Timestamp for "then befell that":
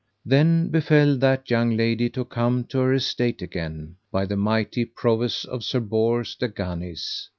0.25-1.51